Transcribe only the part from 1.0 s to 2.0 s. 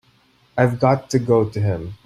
to go to him.